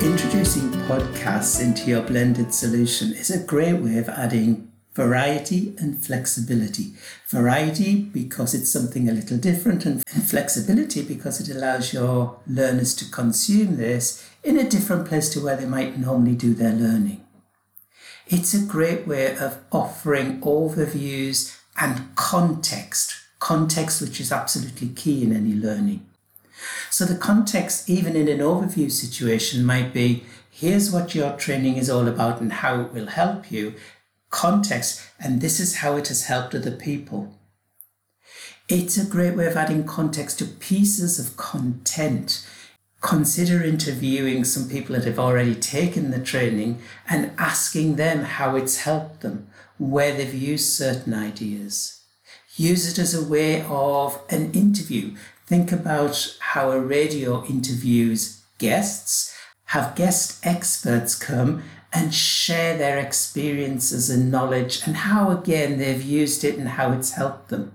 Introducing 0.00 0.70
podcasts 0.86 1.62
into 1.62 1.90
your 1.90 2.02
blended 2.02 2.52
solution 2.52 3.12
is 3.12 3.30
a 3.30 3.44
great 3.44 3.80
way 3.80 3.98
of 3.98 4.08
adding 4.08 4.70
variety 4.94 5.74
and 5.78 6.02
flexibility. 6.02 6.92
Variety 7.28 8.02
because 8.02 8.54
it's 8.54 8.70
something 8.70 9.08
a 9.08 9.12
little 9.12 9.38
different, 9.38 9.84
and 9.84 10.04
flexibility 10.04 11.02
because 11.02 11.40
it 11.40 11.54
allows 11.54 11.92
your 11.92 12.38
learners 12.46 12.94
to 12.96 13.10
consume 13.10 13.76
this 13.76 14.28
in 14.42 14.58
a 14.58 14.68
different 14.68 15.06
place 15.06 15.28
to 15.30 15.40
where 15.40 15.56
they 15.56 15.66
might 15.66 15.98
normally 15.98 16.34
do 16.34 16.54
their 16.54 16.72
learning. 16.72 17.24
It's 18.26 18.54
a 18.54 18.64
great 18.64 19.06
way 19.06 19.36
of 19.36 19.58
offering 19.72 20.40
overviews 20.40 21.58
and 21.78 22.14
context, 22.16 23.14
context 23.38 24.00
which 24.00 24.20
is 24.20 24.32
absolutely 24.32 24.88
key 24.88 25.22
in 25.22 25.34
any 25.34 25.54
learning. 25.54 26.06
So 26.90 27.04
the 27.04 27.16
context, 27.16 27.88
even 27.90 28.16
in 28.16 28.28
an 28.28 28.38
overview 28.38 28.90
situation, 28.90 29.64
might 29.64 29.92
be 29.92 30.24
here's 30.50 30.90
what 30.90 31.14
your 31.14 31.32
training 31.36 31.76
is 31.76 31.90
all 31.90 32.06
about 32.06 32.40
and 32.40 32.52
how 32.52 32.80
it 32.80 32.92
will 32.92 33.06
help 33.06 33.50
you, 33.50 33.74
context, 34.30 35.02
and 35.18 35.40
this 35.40 35.60
is 35.60 35.76
how 35.76 35.96
it 35.96 36.08
has 36.08 36.24
helped 36.26 36.54
other 36.54 36.70
people. 36.70 37.34
It's 38.68 38.96
a 38.96 39.04
great 39.04 39.36
way 39.36 39.46
of 39.46 39.56
adding 39.56 39.84
context 39.84 40.38
to 40.38 40.46
pieces 40.46 41.18
of 41.18 41.36
content. 41.36 42.46
Consider 43.02 43.62
interviewing 43.62 44.44
some 44.44 44.68
people 44.70 44.94
that 44.94 45.04
have 45.04 45.18
already 45.18 45.54
taken 45.54 46.10
the 46.10 46.18
training 46.18 46.80
and 47.06 47.32
asking 47.36 47.96
them 47.96 48.24
how 48.24 48.56
it's 48.56 48.78
helped 48.78 49.20
them, 49.20 49.48
where 49.76 50.16
they've 50.16 50.32
used 50.32 50.72
certain 50.72 51.12
ideas. 51.12 52.00
Use 52.56 52.90
it 52.90 52.98
as 52.98 53.14
a 53.14 53.28
way 53.28 53.62
of 53.68 54.18
an 54.30 54.52
interview. 54.52 55.16
Think 55.46 55.72
about 55.72 56.36
how 56.40 56.70
a 56.70 56.80
radio 56.80 57.44
interviews 57.44 58.42
guests. 58.58 59.36
Have 59.66 59.94
guest 59.94 60.44
experts 60.46 61.14
come 61.14 61.62
and 61.92 62.14
share 62.14 62.78
their 62.78 62.98
experiences 62.98 64.08
and 64.08 64.30
knowledge 64.30 64.80
and 64.86 64.96
how, 64.96 65.30
again, 65.30 65.78
they've 65.78 66.02
used 66.02 66.44
it 66.44 66.56
and 66.56 66.68
how 66.68 66.92
it's 66.92 67.12
helped 67.12 67.48
them. 67.48 67.72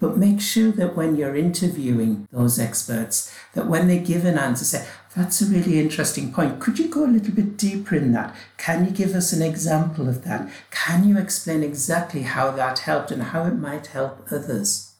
But 0.00 0.16
make 0.16 0.40
sure 0.40 0.72
that 0.72 0.96
when 0.96 1.16
you're 1.16 1.36
interviewing 1.36 2.26
those 2.32 2.58
experts, 2.58 3.34
that 3.54 3.66
when 3.66 3.86
they 3.86 3.98
give 3.98 4.24
an 4.24 4.38
answer, 4.38 4.64
say, 4.64 4.86
that's 5.14 5.40
a 5.40 5.46
really 5.46 5.78
interesting 5.78 6.32
point. 6.32 6.58
Could 6.58 6.78
you 6.78 6.88
go 6.88 7.04
a 7.04 7.06
little 7.06 7.34
bit 7.34 7.56
deeper 7.56 7.94
in 7.94 8.12
that? 8.12 8.34
Can 8.56 8.84
you 8.84 8.90
give 8.90 9.14
us 9.14 9.32
an 9.32 9.42
example 9.42 10.08
of 10.08 10.24
that? 10.24 10.50
Can 10.70 11.08
you 11.08 11.18
explain 11.18 11.62
exactly 11.62 12.22
how 12.22 12.50
that 12.50 12.80
helped 12.80 13.10
and 13.10 13.22
how 13.22 13.44
it 13.46 13.54
might 13.54 13.88
help 13.88 14.26
others? 14.30 14.93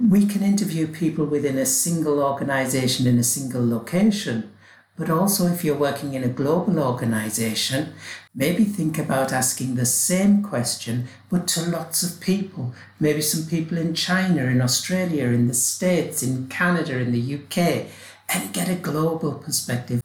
We 0.00 0.26
can 0.26 0.42
interview 0.42 0.86
people 0.86 1.26
within 1.26 1.58
a 1.58 1.66
single 1.66 2.22
organization 2.22 3.06
in 3.06 3.18
a 3.18 3.22
single 3.24 3.66
location, 3.68 4.50
but 4.96 5.10
also, 5.10 5.46
if 5.46 5.64
you're 5.64 5.76
working 5.76 6.14
in 6.14 6.22
a 6.22 6.28
global 6.28 6.78
organization, 6.78 7.94
maybe 8.34 8.64
think 8.64 8.98
about 8.98 9.32
asking 9.32 9.74
the 9.74 9.86
same 9.86 10.42
question, 10.42 11.08
but 11.30 11.46
to 11.48 11.62
lots 11.62 12.02
of 12.02 12.20
people. 12.20 12.74
Maybe 13.00 13.22
some 13.22 13.46
people 13.46 13.78
in 13.78 13.94
China, 13.94 14.44
in 14.44 14.60
Australia, 14.60 15.26
in 15.28 15.48
the 15.48 15.54
States, 15.54 16.22
in 16.22 16.48
Canada, 16.48 16.98
in 16.98 17.12
the 17.12 17.34
UK, 17.34 17.86
and 18.28 18.52
get 18.52 18.68
a 18.68 18.74
global 18.74 19.34
perspective. 19.34 20.02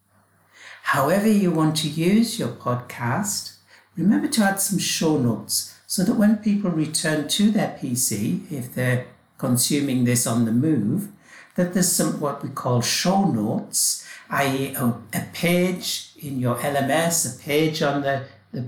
However, 0.83 1.27
you 1.27 1.51
want 1.51 1.75
to 1.77 1.89
use 1.89 2.39
your 2.39 2.49
podcast, 2.49 3.57
remember 3.97 4.27
to 4.29 4.44
add 4.44 4.61
some 4.61 4.79
show 4.79 5.17
notes 5.17 5.77
so 5.85 6.03
that 6.03 6.16
when 6.16 6.38
people 6.38 6.72
return 6.72 7.27
to 7.29 7.51
their 7.51 7.77
PC, 7.81 8.49
if 8.51 8.73
they're 8.73 9.05
consuming 9.38 10.03
this 10.03 10.25
on 10.25 10.45
the 10.45 10.52
move, 10.52 11.09
that 11.55 11.73
there's 11.73 11.91
some 11.91 12.19
what 12.19 12.43
we 12.43 12.49
call 12.49 12.81
show 12.81 13.25
notes 13.25 14.07
i.e., 14.29 14.73
a, 14.75 14.85
a 15.13 15.25
page 15.33 16.11
in 16.19 16.39
your 16.39 16.55
LMS, 16.55 17.35
a 17.35 17.44
page 17.44 17.81
on 17.81 18.02
the, 18.02 18.23
the 18.52 18.66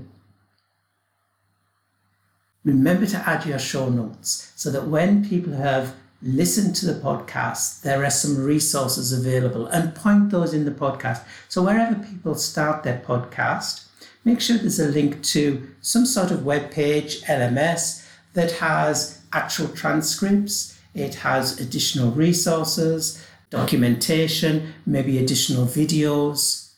Remember 2.62 3.06
to 3.06 3.16
add 3.16 3.46
your 3.46 3.58
show 3.58 3.88
notes 3.88 4.52
so 4.54 4.70
that 4.70 4.86
when 4.86 5.26
people 5.26 5.54
have 5.54 5.94
listened 6.20 6.76
to 6.76 6.84
the 6.84 7.00
podcast, 7.00 7.80
there 7.80 8.04
are 8.04 8.10
some 8.10 8.44
resources 8.44 9.12
available 9.12 9.66
and 9.68 9.94
point 9.94 10.28
those 10.28 10.52
in 10.52 10.66
the 10.66 10.70
podcast. 10.70 11.22
So 11.48 11.62
wherever 11.62 11.94
people 11.94 12.34
start 12.34 12.82
their 12.82 13.02
podcast, 13.06 13.86
make 14.26 14.42
sure 14.42 14.58
there's 14.58 14.78
a 14.78 14.88
link 14.88 15.22
to 15.22 15.68
some 15.80 16.04
sort 16.04 16.30
of 16.30 16.44
web 16.44 16.70
page, 16.70 17.22
LMS, 17.22 18.06
that 18.34 18.52
has 18.52 19.19
actual 19.32 19.68
transcripts, 19.68 20.78
it 20.94 21.16
has 21.16 21.60
additional 21.60 22.10
resources, 22.10 23.24
documentation, 23.50 24.72
maybe 24.86 25.18
additional 25.18 25.66
videos. 25.66 26.72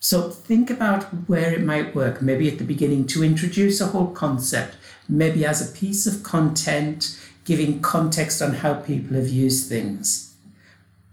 So 0.00 0.30
think 0.30 0.70
about 0.70 1.04
where 1.28 1.52
it 1.52 1.62
might 1.62 1.94
work, 1.94 2.22
maybe 2.22 2.48
at 2.50 2.58
the 2.58 2.64
beginning 2.64 3.06
to 3.08 3.24
introduce 3.24 3.80
a 3.80 3.86
whole 3.86 4.08
concept, 4.08 4.76
maybe 5.08 5.44
as 5.44 5.60
a 5.60 5.72
piece 5.76 6.06
of 6.06 6.22
content, 6.22 7.18
giving 7.44 7.80
context 7.80 8.40
on 8.40 8.54
how 8.54 8.74
people 8.74 9.16
have 9.16 9.28
used 9.28 9.68
things. 9.68 10.34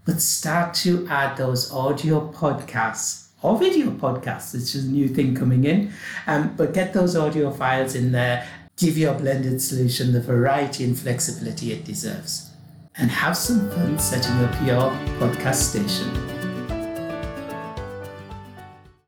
But 0.04 0.20
start 0.20 0.74
to 0.74 1.06
add 1.08 1.36
those 1.36 1.72
audio 1.72 2.30
podcasts 2.30 3.26
or 3.42 3.58
video 3.58 3.90
podcasts, 3.90 4.52
which 4.54 4.74
is 4.74 4.84
a 4.84 4.88
new 4.88 5.08
thing 5.08 5.34
coming 5.34 5.64
in. 5.64 5.92
Um, 6.26 6.54
but 6.56 6.72
get 6.72 6.92
those 6.92 7.16
audio 7.16 7.50
files 7.50 7.94
in 7.94 8.12
there, 8.12 8.46
give 8.76 8.98
your 8.98 9.14
blended 9.14 9.60
solution 9.60 10.12
the 10.12 10.20
variety 10.20 10.84
and 10.84 10.98
flexibility 10.98 11.72
it 11.72 11.84
deserves 11.84 12.50
and 12.98 13.10
have 13.10 13.36
some 13.36 13.70
fun 13.70 13.98
setting 13.98 14.36
up 14.44 14.66
your 14.66 14.90
podcast 15.18 15.70
station. 15.70 16.35